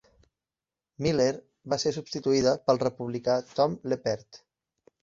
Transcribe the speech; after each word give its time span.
Miller 1.07 1.27
va 1.75 1.79
ser 1.85 1.93
substituïda 1.99 2.57
pel 2.71 2.83
republicà 2.87 3.39
Tom 3.57 3.79
Leppert. 3.95 4.47